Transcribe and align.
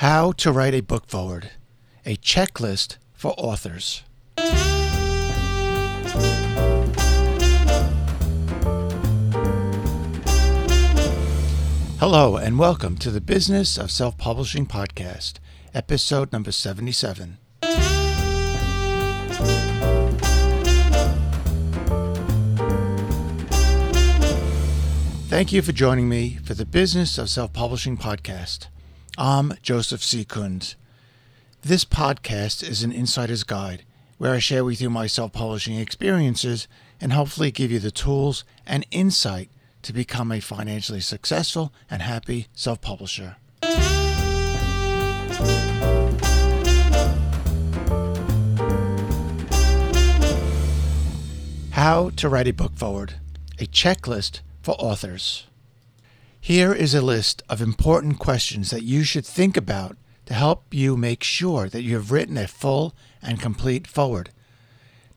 How 0.00 0.32
to 0.32 0.52
Write 0.52 0.74
a 0.74 0.82
Book 0.82 1.08
Foreword, 1.08 1.52
a 2.04 2.16
checklist 2.18 2.98
for 3.14 3.32
authors. 3.38 4.02
Hello, 11.98 12.36
and 12.36 12.58
welcome 12.58 12.98
to 12.98 13.10
the 13.10 13.22
Business 13.22 13.78
of 13.78 13.90
Self 13.90 14.18
Publishing 14.18 14.66
Podcast, 14.66 15.38
episode 15.72 16.30
number 16.30 16.52
77. 16.52 17.38
Thank 25.30 25.54
you 25.54 25.62
for 25.62 25.72
joining 25.72 26.10
me 26.10 26.38
for 26.44 26.52
the 26.52 26.66
Business 26.66 27.16
of 27.16 27.30
Self 27.30 27.54
Publishing 27.54 27.96
Podcast. 27.96 28.66
I'm 29.18 29.54
Joseph 29.62 30.04
C. 30.04 30.26
Kunz. 30.26 30.74
This 31.62 31.86
podcast 31.86 32.62
is 32.62 32.82
an 32.82 32.92
insider's 32.92 33.44
guide 33.44 33.82
where 34.18 34.34
I 34.34 34.40
share 34.40 34.62
with 34.62 34.82
you 34.82 34.90
my 34.90 35.06
self 35.06 35.32
publishing 35.32 35.76
experiences 35.76 36.68
and 37.00 37.14
hopefully 37.14 37.50
give 37.50 37.72
you 37.72 37.78
the 37.78 37.90
tools 37.90 38.44
and 38.66 38.84
insight 38.90 39.48
to 39.80 39.94
become 39.94 40.30
a 40.30 40.40
financially 40.40 41.00
successful 41.00 41.72
and 41.90 42.02
happy 42.02 42.48
self 42.54 42.82
publisher. 42.82 43.36
How 51.70 52.10
to 52.16 52.28
write 52.28 52.48
a 52.48 52.52
book 52.52 52.72
foreword, 52.76 53.14
a 53.58 53.64
checklist 53.64 54.40
for 54.62 54.72
authors. 54.72 55.46
Here 56.46 56.72
is 56.72 56.94
a 56.94 57.02
list 57.02 57.42
of 57.48 57.60
important 57.60 58.20
questions 58.20 58.70
that 58.70 58.84
you 58.84 59.02
should 59.02 59.26
think 59.26 59.56
about 59.56 59.96
to 60.26 60.32
help 60.32 60.72
you 60.72 60.96
make 60.96 61.24
sure 61.24 61.68
that 61.68 61.82
you 61.82 61.94
have 61.94 62.12
written 62.12 62.38
a 62.38 62.46
full 62.46 62.94
and 63.20 63.40
complete 63.40 63.88
foreword. 63.88 64.30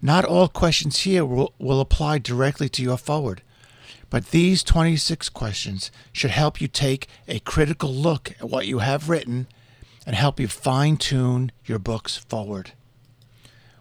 Not 0.00 0.24
all 0.24 0.48
questions 0.48 1.00
here 1.00 1.26
will, 1.26 1.52
will 1.58 1.82
apply 1.82 2.16
directly 2.20 2.70
to 2.70 2.82
your 2.82 2.96
foreword, 2.96 3.42
but 4.08 4.30
these 4.30 4.62
26 4.62 5.28
questions 5.28 5.90
should 6.14 6.30
help 6.30 6.62
you 6.62 6.66
take 6.66 7.08
a 7.28 7.40
critical 7.40 7.92
look 7.92 8.30
at 8.40 8.48
what 8.48 8.66
you 8.66 8.78
have 8.78 9.10
written 9.10 9.48
and 10.06 10.16
help 10.16 10.40
you 10.40 10.48
fine 10.48 10.96
tune 10.96 11.52
your 11.66 11.78
book's 11.78 12.16
foreword. 12.16 12.72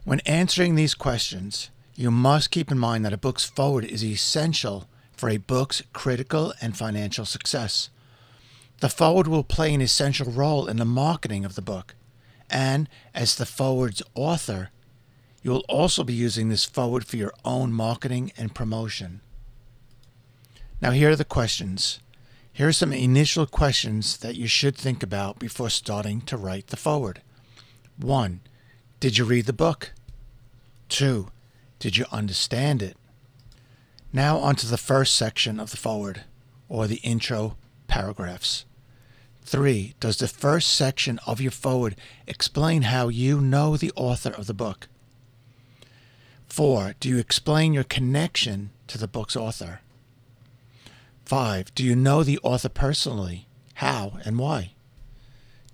When 0.04 0.20
answering 0.26 0.76
these 0.76 0.96
questions, 0.96 1.70
you 1.96 2.12
must 2.12 2.52
keep 2.52 2.70
in 2.74 2.78
mind 2.78 3.06
that 3.06 3.14
a 3.14 3.18
book's 3.18 3.46
foreword 3.46 3.86
is 3.86 4.04
essential 4.04 4.90
for 5.18 5.30
a 5.30 5.38
book's 5.38 5.82
critical 5.92 6.54
and 6.62 6.78
financial 6.78 7.26
success. 7.26 7.90
The 8.80 8.90
foreword 8.90 9.28
will 9.28 9.44
play 9.44 9.74
an 9.74 9.82
essential 9.82 10.32
role 10.32 10.68
in 10.68 10.78
the 10.78 10.86
marketing 10.86 11.44
of 11.44 11.56
the 11.56 11.62
book, 11.62 11.96
and 12.50 12.88
as 13.14 13.36
the 13.36 13.46
foreword's 13.46 14.04
author, 14.14 14.70
you 15.42 15.52
will 15.52 15.66
also 15.68 16.04
be 16.04 16.14
using 16.14 16.50
this 16.50 16.66
foreword 16.66 17.06
for 17.06 17.18
your 17.18 17.34
own 17.44 17.74
marketing 17.74 18.32
and 18.38 18.54
promotion. 18.54 19.22
Now, 20.80 20.92
here 20.92 21.10
are 21.10 21.16
the 21.16 21.26
questions. 21.26 22.00
Here 22.54 22.68
are 22.68 22.74
some 22.74 22.94
initial 22.94 23.48
questions 23.48 24.18
that 24.18 24.36
you 24.36 24.48
should 24.48 24.76
think 24.76 25.02
about 25.02 25.40
before 25.40 25.70
starting 25.70 26.22
to 26.22 26.38
write 26.38 26.68
the 26.68 26.78
foreword. 26.78 27.22
1. 27.98 28.42
Did 29.00 29.18
you 29.18 29.26
read 29.26 29.46
the 29.46 29.54
book? 29.54 29.94
2. 30.90 31.30
Did 31.80 31.98
you 31.98 32.06
understand 32.12 32.82
it? 32.82 32.96
Now, 34.18 34.40
onto 34.40 34.66
the 34.66 34.80
first 34.80 35.16
section 35.16 35.60
of 35.60 35.70
the 35.70 35.78
foreword, 35.78 36.22
or 36.70 36.88
the 36.88 36.96
intro 37.04 37.56
paragraphs. 37.86 38.66
3. 39.44 39.94
Does 40.00 40.18
the 40.18 40.28
first 40.28 40.74
section 40.74 41.20
of 41.28 41.40
your 41.40 41.52
foreword 41.52 41.96
explain 42.26 42.82
how 42.82 43.10
you 43.10 43.40
know 43.40 43.78
the 43.78 43.92
author 43.96 44.32
of 44.32 44.48
the 44.48 44.56
book? 44.56 44.88
4. 46.48 46.96
Do 47.00 47.10
you 47.10 47.20
explain 47.20 47.74
your 47.74 47.84
connection 47.84 48.72
to 48.88 48.98
the 48.98 49.08
book's 49.08 49.36
author? 49.36 49.82
5. 51.26 51.76
Do 51.76 51.84
you 51.84 51.96
know 51.96 52.24
the 52.24 52.40
author 52.40 52.70
personally? 52.70 53.48
How 53.76 54.18
and 54.26 54.40
why? 54.40 54.72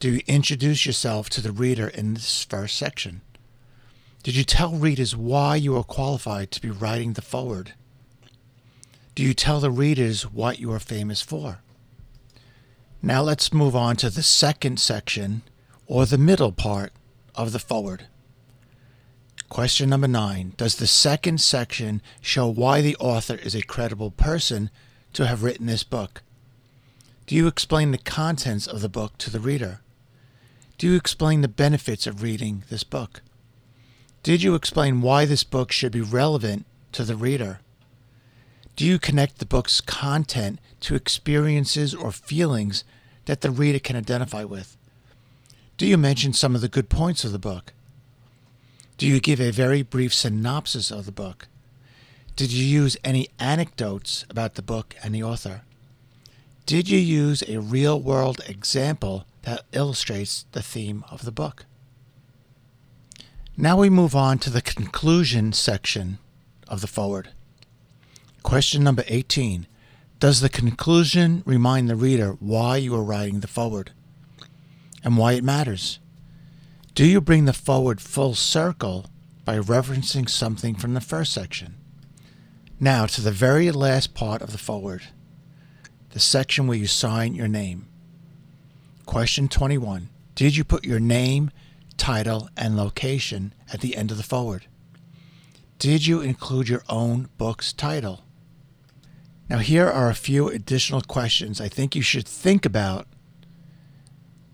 Do 0.02 0.16
you 0.16 0.22
introduce 0.28 0.86
yourself 0.86 1.30
to 1.30 1.40
the 1.40 1.54
reader 1.54 1.88
in 1.88 2.16
this 2.16 2.44
first 2.44 2.76
section? 2.76 3.22
Did 4.22 4.36
you 4.36 4.44
tell 4.44 4.74
readers 4.74 5.16
why 5.16 5.56
you 5.56 5.78
are 5.78 5.84
qualified 5.86 6.52
to 6.52 6.62
be 6.62 6.70
writing 6.70 7.14
the 7.14 7.22
foreword? 7.22 7.72
Do 9.16 9.22
you 9.22 9.36
tell 9.36 9.60
the 9.60 9.70
readers 9.70 10.24
what 10.24 10.60
you 10.60 10.72
are 10.72 10.80
famous 10.80 11.22
for? 11.22 11.60
Now 13.02 13.22
let's 13.22 13.54
move 13.54 13.76
on 13.76 13.96
to 13.98 14.10
the 14.10 14.24
second 14.24 14.80
section, 14.80 15.44
or 15.86 16.06
the 16.06 16.18
middle 16.18 16.52
part 16.52 16.92
of 17.36 17.52
the 17.52 17.60
foreword. 17.60 18.08
Question 19.50 19.90
number 19.90 20.08
nine 20.08 20.54
Does 20.58 20.78
the 20.78 20.88
second 20.88 21.42
section 21.42 22.02
show 22.22 22.48
why 22.48 22.82
the 22.82 22.96
author 22.96 23.36
is 23.36 23.54
a 23.54 23.62
credible 23.62 24.10
person 24.10 24.72
to 25.14 25.28
have 25.28 25.44
written 25.44 25.68
this 25.68 25.84
book? 25.84 26.24
Do 27.28 27.36
you 27.36 27.46
explain 27.46 27.92
the 27.92 28.00
contents 28.00 28.66
of 28.66 28.82
the 28.82 28.90
book 28.90 29.18
to 29.20 29.30
the 29.30 29.40
reader? 29.40 29.82
Do 30.80 30.88
you 30.88 30.96
explain 30.96 31.42
the 31.42 31.48
benefits 31.48 32.08
of 32.08 32.24
reading 32.24 32.64
this 32.70 32.84
book? 32.84 33.22
Did 34.24 34.42
you 34.42 34.56
explain 34.56 35.02
why 35.02 35.26
this 35.26 35.44
book 35.44 35.72
should 35.72 35.92
be 35.92 36.02
relevant 36.02 36.66
to 36.94 37.04
the 37.04 37.16
reader? 37.16 37.60
Do 38.76 38.86
you 38.86 38.98
connect 38.98 39.38
the 39.38 39.46
book's 39.46 39.82
content 39.82 40.60
to 40.82 40.96
experiences 40.96 41.94
or 41.94 42.12
feelings 42.12 42.84
that 43.26 43.42
the 43.42 43.52
reader 43.52 43.80
can 43.80 43.96
identify 43.96 44.44
with? 44.44 44.78
Do 45.78 45.86
you 45.86 45.98
mention 45.98 46.34
some 46.34 46.56
of 46.56 46.62
the 46.62 46.68
good 46.68 46.90
points 46.90 47.24
of 47.24 47.32
the 47.32 47.40
book? 47.40 47.74
Do 48.98 49.08
you 49.08 49.20
give 49.20 49.40
a 49.40 49.52
very 49.52 49.82
brief 49.82 50.14
synopsis 50.14 50.92
of 50.92 51.06
the 51.06 51.12
book? 51.12 51.48
Did 52.36 52.52
you 52.52 52.66
use 52.66 52.98
any 53.04 53.30
anecdotes 53.40 54.26
about 54.30 54.56
the 54.56 54.62
book 54.62 54.96
and 55.04 55.14
the 55.14 55.24
author? 55.24 55.62
Did 56.66 56.90
you 56.90 56.98
use 56.98 57.44
a 57.48 57.60
real 57.60 58.00
world 58.00 58.42
example 58.48 59.26
that 59.44 59.66
illustrates 59.72 60.46
the 60.52 60.64
theme 60.64 61.04
of 61.12 61.26
the 61.26 61.32
book? 61.32 61.66
Now 63.56 63.78
we 63.78 63.90
move 63.90 64.16
on 64.16 64.40
to 64.40 64.50
the 64.50 64.62
conclusion 64.62 65.54
section 65.54 66.18
of 66.68 66.82
the 66.82 66.88
foreword. 66.88 67.30
Question 68.44 68.84
number 68.84 69.04
18. 69.08 69.68
Does 70.20 70.42
the 70.42 70.50
conclusion 70.50 71.44
remind 71.46 71.90
the 71.90 71.96
reader 71.96 72.34
why 72.40 72.78
you 72.78 72.94
are 72.94 73.04
writing 73.04 73.40
the 73.40 73.48
foreword 73.48 73.92
and 75.04 75.18
why 75.18 75.34
it 75.34 75.44
matters? 75.44 76.00
Do 76.94 77.06
you 77.06 77.20
bring 77.20 77.46
the 77.46 77.54
foreword 77.54 78.00
full 78.00 78.36
circle 78.36 79.10
by 79.44 79.58
referencing 79.58 80.30
something 80.30 80.76
from 80.76 80.94
the 80.94 81.02
first 81.02 81.34
section? 81.34 81.76
Now 82.80 83.06
to 83.08 83.22
the 83.22 83.32
very 83.32 83.72
last 83.72 84.14
part 84.14 84.42
of 84.42 84.52
the 84.52 84.58
foreword, 84.58 85.04
the 86.12 86.20
section 86.20 86.68
where 86.68 86.78
you 86.78 86.88
sign 86.88 87.34
your 87.34 87.48
name. 87.48 87.88
Question 89.06 89.48
21. 89.48 90.10
Did 90.36 90.56
you 90.56 90.64
put 90.64 90.86
your 90.86 91.00
name, 91.00 91.50
title, 91.98 92.50
and 92.56 92.78
location 92.78 93.54
at 93.72 93.82
the 93.82 93.96
end 93.96 94.12
of 94.12 94.18
the 94.18 94.24
foreword? 94.24 94.68
Did 95.80 96.06
you 96.06 96.22
include 96.22 96.70
your 96.70 96.84
own 96.88 97.30
book's 97.38 97.74
title? 97.74 98.24
Now, 99.50 99.58
here 99.58 99.88
are 99.88 100.10
a 100.10 100.16
few 100.16 100.50
additional 100.50 101.02
questions 101.02 101.60
I 101.60 101.68
think 101.68 101.96
you 101.96 102.02
should 102.02 102.28
think 102.28 102.66
about 102.66 103.08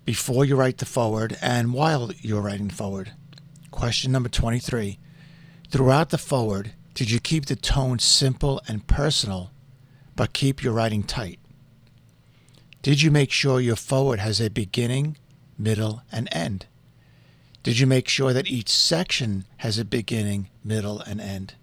before 0.06 0.44
you 0.44 0.56
write 0.56 0.80
the 0.80 0.86
foreword 0.86 1.38
and 1.42 1.74
while 1.74 2.12
you're 2.20 2.42
writing 2.42 2.70
the 2.70 2.74
foreword. 2.74 3.12
Question 3.72 4.12
number 4.12 4.30
23 4.30 4.98
Throughout 5.70 6.10
the 6.10 6.18
foreword, 6.18 6.74
did 6.96 7.12
you 7.12 7.20
keep 7.20 7.46
the 7.46 7.56
tone 7.56 8.00
simple 8.00 8.62
and 8.68 8.88
personal, 8.88 9.52
but 10.16 10.34
keep 10.34 10.64
your 10.64 10.74
writing 10.74 11.04
tight? 11.04 11.40
Did 12.82 13.02
you 13.02 13.12
make 13.12 13.32
sure 13.32 13.62
your 13.62 13.76
foreword 13.76 14.20
has 14.20 14.42
a 14.42 14.50
beginning, 14.50 15.16
middle, 15.58 16.02
and 16.12 16.28
end? 16.32 16.66
Did 17.62 17.78
you 17.78 17.85
make 17.85 18.08
sure 18.08 18.34
that 18.34 18.47
each 18.47 18.70
section 18.70 19.46
has 19.58 19.78
a 19.78 19.85
beginning, 19.85 20.50
middle, 20.64 21.02
and 21.02 21.22
end? 21.22 21.53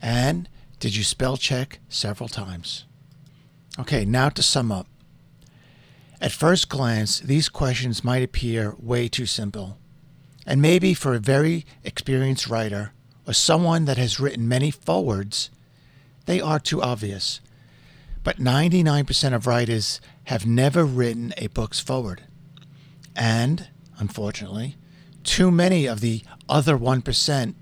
And 0.00 0.48
did 0.84 0.94
you 0.94 1.02
spell 1.02 1.38
check 1.38 1.78
several 1.88 2.28
times? 2.28 2.84
Okay, 3.78 4.04
now 4.04 4.28
to 4.28 4.42
sum 4.42 4.70
up. 4.70 4.86
At 6.20 6.30
first 6.30 6.68
glance, 6.68 7.20
these 7.20 7.48
questions 7.48 8.04
might 8.04 8.22
appear 8.22 8.74
way 8.78 9.08
too 9.08 9.24
simple. 9.24 9.78
And 10.44 10.60
maybe 10.60 10.92
for 10.92 11.14
a 11.14 11.18
very 11.18 11.64
experienced 11.84 12.48
writer 12.48 12.92
or 13.26 13.32
someone 13.32 13.86
that 13.86 13.96
has 13.96 14.20
written 14.20 14.46
many 14.46 14.70
forewords, 14.70 15.48
they 16.26 16.38
are 16.38 16.58
too 16.58 16.82
obvious. 16.82 17.40
But 18.22 18.36
99% 18.36 19.32
of 19.32 19.46
writers 19.46 20.02
have 20.24 20.44
never 20.44 20.84
written 20.84 21.32
a 21.38 21.46
book's 21.46 21.80
foreword. 21.80 22.24
And, 23.16 23.68
unfortunately, 23.96 24.76
too 25.22 25.50
many 25.50 25.86
of 25.86 26.02
the 26.02 26.24
other 26.46 26.76
1% 26.76 27.54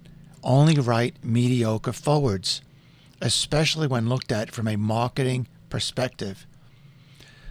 only 0.43 0.75
write 0.75 1.23
mediocre 1.23 1.93
forewords 1.93 2.63
especially 3.23 3.87
when 3.87 4.09
looked 4.09 4.31
at 4.31 4.51
from 4.51 4.69
a 4.69 4.77
marketing 4.77 5.49
perspective. 5.71 6.47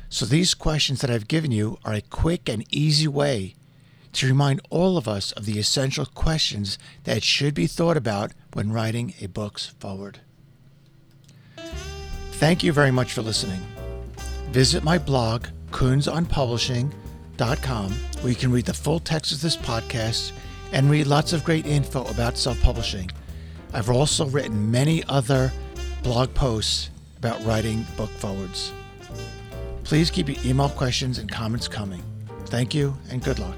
So 0.09 0.25
these 0.25 0.53
questions 0.53 1.01
that 1.01 1.09
I've 1.09 1.29
given 1.29 1.51
you 1.51 1.79
are 1.83 1.93
a 1.93 2.01
quick 2.01 2.49
and 2.49 2.65
easy 2.69 3.07
way 3.07 3.55
to 4.13 4.27
remind 4.27 4.61
all 4.69 4.97
of 4.97 5.07
us 5.07 5.31
of 5.31 5.45
the 5.45 5.57
essential 5.57 6.05
questions 6.05 6.77
that 7.05 7.23
should 7.23 7.53
be 7.53 7.65
thought 7.65 7.95
about 7.95 8.33
when 8.51 8.73
writing 8.73 9.13
a 9.21 9.27
book's 9.27 9.67
foreword. 9.79 10.19
Thank 12.33 12.61
you 12.61 12.73
very 12.73 12.91
much 12.91 13.13
for 13.13 13.21
listening. 13.21 13.61
Visit 14.49 14.83
my 14.83 14.97
blog, 14.97 15.47
kunzonpublishing.com, 15.71 17.91
where 17.91 18.29
you 18.29 18.35
can 18.35 18.51
read 18.51 18.65
the 18.65 18.73
full 18.73 18.99
text 18.99 19.31
of 19.31 19.41
this 19.41 19.55
podcast 19.55 20.33
and 20.73 20.89
read 20.89 21.07
lots 21.07 21.31
of 21.31 21.45
great 21.45 21.65
info 21.65 22.03
about 22.05 22.37
self 22.37 22.59
publishing. 22.61 23.09
I've 23.73 23.89
also 23.89 24.25
written 24.25 24.69
many 24.71 25.03
other 25.05 25.51
blog 26.03 26.33
posts 26.33 26.89
about 27.17 27.43
writing 27.45 27.85
book 27.95 28.09
forewords. 28.09 28.73
Please 29.83 30.09
keep 30.09 30.27
your 30.27 30.37
email 30.45 30.69
questions 30.69 31.17
and 31.17 31.31
comments 31.31 31.67
coming. 31.67 32.03
Thank 32.45 32.73
you 32.73 32.95
and 33.09 33.23
good 33.23 33.39
luck. 33.39 33.55